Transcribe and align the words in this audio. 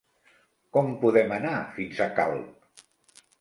Com 0.77 0.89
podem 1.03 1.33
anar 1.35 1.53
fins 1.77 2.01
a 2.07 2.09
Calp? 2.21 2.81